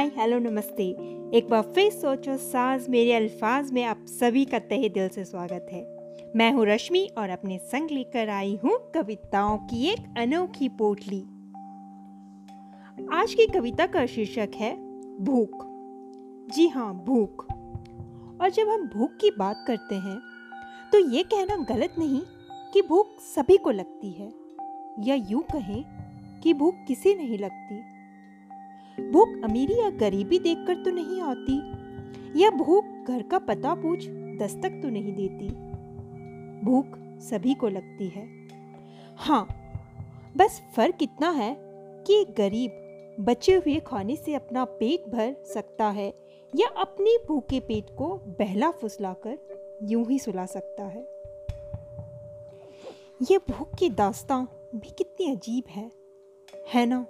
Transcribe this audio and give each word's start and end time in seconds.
हाय, 0.00 0.10
hello, 0.16 0.38
नमस्ते। 0.38 0.84
एक 1.36 1.48
बार 1.50 1.62
फिर 1.74 1.90
सोचो, 1.92 2.36
साज 2.36 2.88
मेरे 2.88 3.12
अल्फाज 3.12 3.72
में 3.72 3.82
आप 3.84 4.04
सभी 4.08 4.44
का 4.44 4.58
तहे 4.60 4.88
दिल 4.88 5.08
से 5.08 5.24
स्वागत 5.24 5.66
है। 5.72 5.82
मैं 6.36 6.50
हूँ 6.52 6.64
रश्मि 6.66 7.02
और 7.18 7.30
अपने 7.30 7.58
संग 7.64 7.90
लेकर 7.90 8.28
आई 8.28 8.54
हूँ 8.64 8.78
कविताओं 8.94 9.58
की 9.66 9.84
एक 9.88 10.06
अनोखी 10.18 10.68
पोटली। 10.78 11.20
आज 13.14 13.34
की 13.34 13.46
कविता 13.48 13.86
का 13.86 14.06
शीर्षक 14.06 14.56
है, 14.56 14.72
भूख। 15.20 15.66
जी 16.54 16.66
हाँ 16.68 16.92
भूख। 17.04 17.46
और 17.50 18.50
जब 18.50 18.68
हम 18.68 18.88
भूख 18.88 19.20
की 19.20 19.30
बात 19.38 19.64
करते 19.66 19.94
हैं 19.98 20.18
तो 20.92 21.06
ये 21.10 21.22
कहना 21.24 21.64
गलत 21.66 21.98
नहीं 21.98 22.22
कि 22.72 22.82
भूख 22.82 23.16
सभी 23.26 23.56
को 23.56 23.70
लगती 23.72 24.12
है, 24.12 24.32
या 25.00 25.24
यूँ 25.30 25.42
कहें 25.52 25.82
कि 26.42 26.54
भूख 26.54 26.84
किसी 26.88 27.14
नहीं 27.14 27.38
लगती। 27.38 27.82
भूख 29.12 29.28
अमीरी 29.44 29.78
या 29.80 29.90
गरीबी 29.90 30.38
देखकर 30.38 30.74
तो 30.74 30.90
नहीं 30.90 31.20
आती? 31.22 31.58
या 32.42 32.50
भूख 32.50 32.84
घर 33.08 33.22
का 33.22 33.38
पता 33.38 33.74
पूछ 33.74 34.06
दस्तक 34.42 34.80
तो 34.82 34.88
नहीं 34.88 35.14
देती? 35.14 35.48
भूख 36.64 36.98
सभी 37.20 37.54
को 37.54 37.68
लगती 37.68 38.08
है। 38.08 38.26
हाँ 39.16 39.46
बस 40.36 40.62
फ़र्क 40.76 40.98
इतना 41.02 41.30
है 41.30 41.56
कि 42.06 42.24
गरीब 42.38 42.76
बचे 43.20 43.54
हुए 43.54 43.78
खाने 43.80 44.16
से 44.16 44.34
अपना 44.34 44.64
पेट 44.64 45.08
भर 45.08 45.34
सकता 45.54 45.88
है 45.90 46.08
या 46.56 46.68
अपने 46.68 47.16
भूखे 47.28 47.60
पेट 47.60 47.86
को 47.98 48.14
बहला 48.26 48.70
फुसलाकर 48.70 49.38
यूँ 49.82 50.04
ही 50.06 50.18
सुला 50.18 50.46
सकता 50.46 50.84
है। 50.84 51.02
ये 53.30 53.38
भूख 53.38 53.74
की 53.78 53.88
दास्तां 53.90 54.44
भी 54.78 54.90
कितनी 54.90 55.32
अजीब 55.32 55.64
है 55.70 55.90
है 56.74 56.86
ना? 56.86 57.06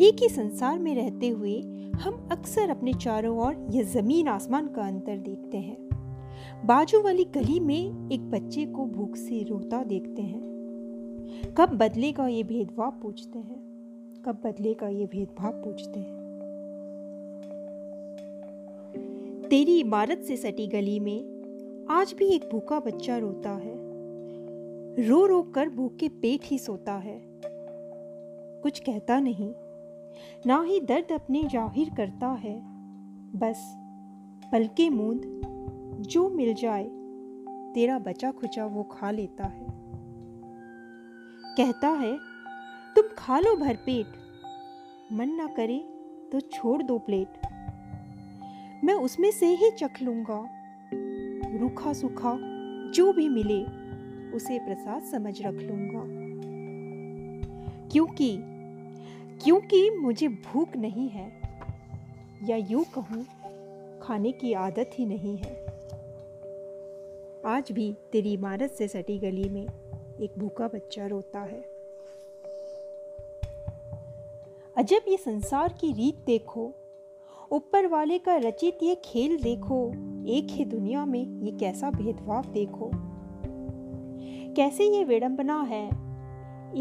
एक 0.00 0.16
ही 0.22 0.28
संसार 0.28 0.78
में 0.78 0.94
रहते 0.94 1.28
हुए 1.28 1.60
हम 1.96 2.28
अक्सर 2.32 2.70
अपने 2.70 2.92
चारों 2.94 3.38
ओर 3.38 3.66
यह 3.70 3.82
ज़मीन 3.82 4.28
आसमान 4.28 4.68
का 4.68 4.82
अंतर 4.82 5.18
देखते 5.18 5.58
हैं। 5.58 5.76
बाजू 6.66 7.02
वाली 7.02 7.24
गली 7.24 7.60
में 7.60 8.10
एक 8.12 8.30
बच्चे 8.30 8.66
को 8.66 8.84
भूख 8.84 9.16
से 9.16 9.42
रोता 9.42 9.84
देखते 9.84 10.22
हैं। 10.22 10.42
कब 11.58 11.68
बदलेगा 11.68 12.26
ये 12.26 12.42
भेदभाव 12.42 12.90
पूछते 12.90 13.38
हैं। 13.38 13.60
कब 14.26 14.40
बदलेगा 14.44 14.88
ये 14.88 15.06
भेदभाव 15.06 15.52
पूछते 15.52 16.00
हैं। 16.00 16.14
तेरी 19.50 19.80
इमारत 19.80 20.18
से 20.18 20.36
सटी 20.36 20.66
गली 20.66 21.00
में 21.00 21.20
आज 21.90 22.14
भी 22.18 22.28
एक 22.28 22.48
भूखा 22.52 22.80
बच्चा 22.80 23.18
रोता 23.18 23.50
है। 23.50 23.74
रो 25.08 25.26
रो 25.26 25.42
कर 25.42 25.68
भूखे 25.68 26.08
पेट 26.08 26.40
ही 26.44 26.58
सोता 26.58 26.94
है। 26.94 27.22
कुछ 28.62 28.78
कहता 28.78 29.20
नहीं 29.20 29.54
ना 30.46 30.62
ही 30.62 30.80
दर्द 30.80 31.12
अपने 31.12 31.42
ज़ाहिर 31.42 31.90
करता 31.96 32.26
है। 32.26 32.60
बस, 33.36 33.76
पलके 34.52 34.90
मूंद, 34.90 35.22
जो 36.00 36.28
मिल 36.28 36.54
जाए, 36.54 36.84
तेरा 37.74 37.98
बचा 37.98 38.30
खुचा 38.30 38.66
वो 38.66 38.82
खा 38.82 39.10
लेता 39.10 39.44
है। 39.44 39.66
कहता 41.56 41.88
है, 41.88 42.16
तुम 42.96 43.04
खा 43.18 43.38
लो 43.38 43.56
भरपेट 43.56 44.06
मन 45.12 45.28
ना 45.28 45.46
करे 45.46 45.78
तो 46.32 46.40
छोड़ 46.40 46.82
दो 46.82 46.98
प्लेट। 46.98 47.28
मैं 48.84 48.94
उसमें 48.94 49.30
से 49.30 49.46
ही 49.46 49.70
चख 49.70 50.02
लूँगा। 50.02 50.48
रूखा 51.60 51.92
सूखा 51.92 52.38
जो 52.90 53.12
भी 53.12 53.28
मिले, 53.28 53.62
उसे 54.36 54.58
प्रसाद 54.58 55.02
समझ 55.02 55.42
रख 55.42 55.54
लूँगा। 55.54 56.02
क्योंकि 57.88 58.53
क्योंकि 59.42 59.90
मुझे 59.90 60.28
भूख 60.28 60.76
नहीं 60.76 61.08
है, 61.08 61.32
या 62.44 62.56
यूँ 62.56 62.84
कहूँ, 62.94 63.24
खाने 64.02 64.32
की 64.32 64.52
आदत 64.52 64.90
ही 64.94 65.06
नहीं 65.06 65.36
है। 65.36 65.52
आज 67.46 67.72
भी 67.72 67.96
तेरी 68.12 68.32
इमारत 68.32 68.70
से 68.70 68.88
सटी 68.88 69.18
गली 69.18 69.48
में 69.48 69.62
एक 69.62 70.38
भूखा 70.38 70.68
बच्चा 70.68 71.06
रोता 71.06 71.40
है। 71.40 71.60
अजब 74.76 75.08
ये 75.08 75.16
संसार 75.16 75.72
की 75.72 75.92
रीत 75.92 76.24
देखो, 76.26 76.72
ऊपर 77.52 77.86
वाले 77.86 78.18
का 78.18 78.36
रचित 78.36 78.78
ये 78.82 78.94
खेल 78.94 79.36
देखो, 79.42 79.88
एक 80.26 80.46
ही 80.50 80.64
दुनिया 80.64 81.04
में 81.04 81.42
ये 81.42 81.52
कैसा 81.52 81.90
भेदभाव 81.90 82.44
देखो। 82.44 82.90
कैसे 84.56 84.84
ये 84.84 85.04
विडंबना 85.04 85.60
है, 85.62 85.86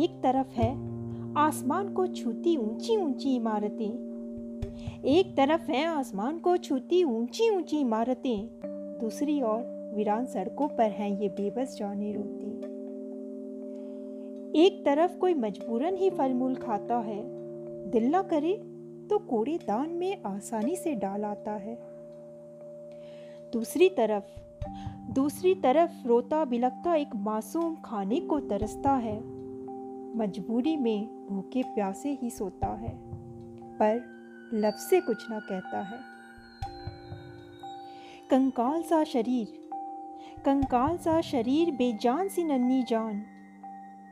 एक 0.03 0.19
तरफ़ 0.24 0.52
है 0.52 0.93
आसमान 1.38 1.94
को 1.94 2.07
छूती 2.07 2.57
ऊँची 2.57 2.97
ऊँची 2.97 3.35
इमारतें। 3.35 5.01
एक 5.05 5.35
तरफ़ 5.38 5.71
है 5.71 5.85
आसमान 5.85 6.38
को 6.39 6.57
छूती 6.57 7.03
ऊँची 7.03 7.49
ऊँची 7.49 7.79
इमारतें, 7.79 8.49
दूसरी 9.01 9.41
ओर 9.41 9.94
वीरान 9.95 10.25
सड़कों 10.25 10.67
पर 10.67 10.91
हैं 10.91 11.09
ये 11.19 11.29
बेबस 11.29 11.75
जाने 11.79 12.13
रोती। 12.13 12.51
एक 14.66 14.85
तरफ़ 14.85 15.17
कोई 15.17 15.33
मजबूरन 15.33 15.95
ही 15.95 16.09
फल 16.09 16.33
मूल 16.33 16.55
खाता 16.55 16.97
है, 16.97 17.21
दिल 17.91 18.09
ना 18.09 18.21
करे 18.21 18.53
तो 19.09 19.17
कूड़े 19.19 19.57
दान 19.57 19.89
में 19.89 20.23
आसानी 20.25 20.75
से 20.75 20.95
डाल 20.95 21.25
आता 21.25 21.51
है। 21.51 21.77
दूसरी 23.53 23.89
तरफ़ 23.89 24.23
दूसरी 25.13 25.55
तरफ़ 25.55 26.07
रोता 26.07 26.45
बिलकता 26.45 26.95
एक 26.95 27.15
मासूम 27.15 27.75
खाने 27.75 28.19
को 28.19 28.39
तरसता 28.39 28.91
है। 28.91 29.32
मजबूरी 30.16 30.78
में 30.78 31.28
भूखे 31.29 31.63
प्यासे 31.63 32.18
ही 32.22 32.29
सोता 32.29 32.68
है, 32.68 32.97
पर 33.74 33.96
लब 34.53 34.74
से 34.74 35.01
कुछ 35.01 35.29
ना 35.29 35.40
कहता 35.40 35.81
है। 35.81 36.00
कंकाल 38.29 38.81
सा 38.81 39.03
शरीर, 39.03 39.69
कंकाल 40.46 40.97
सा 40.97 41.22
शरीर 41.22 41.72
बेजान 41.72 42.28
सी 42.28 42.44
नन्नी 42.44 42.84
जान। 42.84 43.16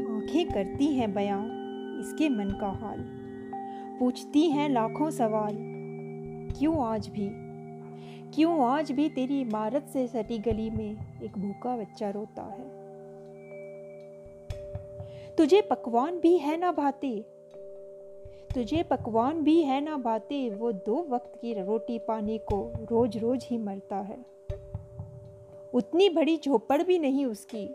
आँखें 0.01 0.49
करती 0.49 0.87
हैं 0.87 1.13
बयां 1.13 1.41
इसके 1.99 2.29
मन 2.29 2.49
का 2.49 2.69
हाल। 2.69 3.05
पूछती 3.99 4.49
हैं 4.49 4.69
लाखों 4.69 5.11
सवाल, 5.11 5.57
क्यों 6.59 6.85
आज 6.85 7.07
भी? 7.07 7.29
क्यों 8.31 8.65
आज 8.65 8.91
भी 8.91 9.09
तेरी 9.09 9.41
इमारत 9.41 9.83
से 9.93 10.07
सटी 10.07 10.37
गली 10.37 10.69
में 10.69 11.21
एक 11.23 11.37
भूखा 11.37 11.77
बच्चा 11.77 12.09
रोता 12.09 12.43
है? 12.43 12.80
तुझे 15.37 15.61
पकवान 15.61 16.19
भी 16.19 16.37
है 16.37 16.57
ना 16.57 16.71
भाते। 16.71 17.25
तुझे 18.55 18.83
पकवान 18.83 19.41
भी 19.41 19.61
है 19.63 19.81
ना 19.81 19.97
भाते, 19.97 20.49
वो 20.49 20.71
दो 20.71 21.07
वक्त 21.09 21.39
की 21.41 21.53
रोटी 21.53 21.99
पाने 21.99 22.37
को 22.37 22.73
रोज 22.91 23.17
रोज 23.17 23.47
ही 23.49 23.57
मरता 23.57 23.95
है। 23.95 24.17
उतनी 25.73 26.09
बड़ी 26.09 26.37
झोपड़ 26.37 26.83
भी 26.83 26.99
नहीं 26.99 27.25
उसकी। 27.25 27.65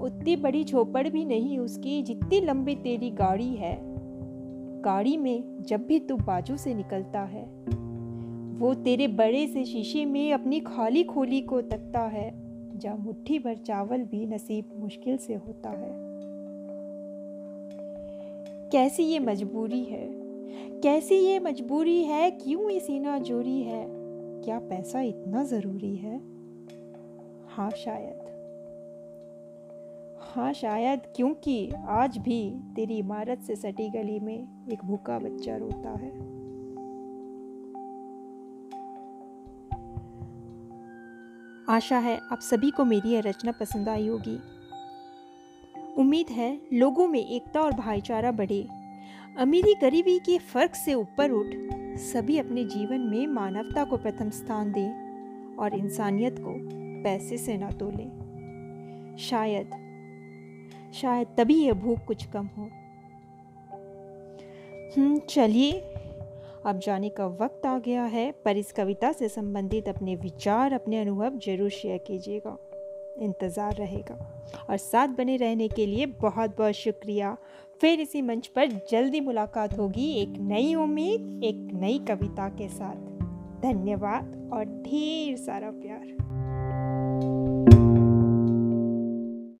उतनी 0.00 0.36
बड़ी 0.36 0.64
झोपड़ 0.64 1.08
भी 1.08 1.24
नहीं 1.24 1.58
उसकी 1.58 2.02
जितनी 2.02 2.40
लंबी 2.40 2.74
तेरी 2.74 3.10
गाड़ी 3.10 3.54
है। 3.54 3.76
गाड़ी 4.82 5.16
में 5.16 5.62
जब 5.62 5.86
भी 5.86 6.00
तू 6.00 6.16
बाजू 6.16 6.56
से 6.56 6.74
निकलता 6.74 7.20
है, 7.20 7.44
वो 8.58 8.74
तेरे 8.74 9.08
बड़े 9.08 9.46
से 9.46 9.64
शीशे 9.64 10.04
में 10.04 10.32
अपनी 10.32 10.60
खाली 10.60 11.04
खोली 11.04 11.40
को 11.40 11.60
तकता 11.62 12.00
है, 12.00 12.30
जहाँ 12.78 12.96
मुट्ठी 12.96 13.38
भर 13.38 13.56
चावल 13.56 14.02
भी 14.02 14.26
नसीब 14.26 14.70
मुश्किल 14.76 15.16
से 15.16 15.34
होता 15.34 15.70
है। 15.70 16.01
कैसी 18.72 19.02
ये 19.02 19.18
मजबूरी 19.18 19.84
है? 19.84 20.08
कैसी 20.80 21.14
ये 21.14 21.40
मजबूरी 21.40 22.04
है? 22.04 22.30
क्यों 22.30 22.70
ये 22.70 22.80
सीना 22.80 23.18
जोरी 23.18 23.62
है? 23.62 23.86
क्या 24.44 24.58
पैसा 24.58 25.00
इतना 25.00 25.44
ज़रूरी 25.44 25.96
है? 25.96 26.16
हाँ 27.48 27.70
शायद। 27.70 28.18
हाँ 30.20 30.52
शायद, 30.52 31.00
क्योंकि 31.16 31.72
आज 31.88 32.18
भी 32.18 32.60
तेरी 32.76 32.98
इमारत 32.98 33.38
से 33.38 33.56
सटी 33.56 33.90
गली 33.90 34.20
में 34.20 34.68
एक 34.72 34.84
भूखा 34.84 35.18
बच्चा 35.18 35.56
रोता 35.56 35.90
है। 35.90 36.32
आशा 41.76 41.98
है 41.98 42.20
आप 42.32 42.38
सभी 42.38 42.70
को 42.70 42.84
मेरी 42.84 43.10
यह 43.10 43.20
रचना 43.20 43.52
पसंद 43.52 43.88
आई 43.88 44.08
होगी। 44.08 44.38
उम्मीद 45.98 46.26
है 46.30 46.60
लोगों 46.72 47.06
में 47.06 47.26
एकता 47.26 47.60
और 47.60 47.72
भाईचारा 47.72 48.30
बढ़े। 48.32 48.66
अमीरी 49.38 49.74
गरीबी 49.74 50.18
के 50.18 50.38
फ़र्क 50.38 50.74
से 50.74 50.94
ऊपर 50.94 51.30
उठ, 51.30 51.46
सभी 51.98 52.38
अपने 52.38 52.64
जीवन 52.64 53.00
में 53.00 53.26
मानवता 53.26 53.84
को 53.84 53.96
प्रथम 53.96 54.30
स्थान 54.30 54.72
दें 54.72 55.56
और 55.56 55.74
इंसानियत 55.74 56.36
को 56.38 56.54
पैसे 57.02 57.38
से 57.38 57.56
ना 57.56 57.70
तोलें। 57.70 59.16
शायद 59.18 59.70
शायद 60.94 61.28
तभी 61.38 61.64
यह 61.64 61.72
भूख 61.72 62.04
कुछ 62.04 62.24
कम 62.24 62.46
हो। 62.46 62.68
हम्म 64.96 65.18
चलिए, 65.18 65.72
अब 66.66 66.80
जाने 66.84 67.08
का 67.08 67.26
वक्त 67.26 67.66
आ 67.66 67.78
गया 67.78 68.04
है, 68.04 68.32
पर 68.32 68.56
इस 68.56 68.72
कविता 68.72 69.12
से 69.12 69.28
संबंधित 69.28 69.88
अपने 69.88 70.16
विचार, 70.16 70.72
अपने 70.72 71.00
अनुभव 71.00 71.38
ज़रूर 71.38 71.70
शेयर 71.70 71.98
कीजिएगा। 71.98 72.56
इंतज़ार 73.18 73.74
रहेगा। 73.74 74.14
और 74.70 74.76
साथ 74.76 75.08
बने 75.08 75.36
रहने 75.36 75.68
के 75.68 75.86
लिए 75.86 76.06
बहुत 76.06 76.56
बहुत 76.58 76.74
शुक्रिया। 76.74 77.36
फिर 77.80 78.00
इसी 78.00 78.22
मंच 78.22 78.46
पर 78.46 78.66
जल्दी 78.90 79.20
मुलाकात 79.20 79.78
होगी 79.78 80.12
एक 80.12 80.34
नई 80.38 80.74
उम्मीद, 80.74 81.40
एक 81.44 81.68
नई 81.72 81.98
कविता 81.98 82.48
के 82.48 82.68
साथ। 82.68 83.10
धन्यवाद 83.62 84.50
और 84.52 84.64
ढेर 84.64 85.36
सारा 85.36 85.70
प्यार। 85.70 86.31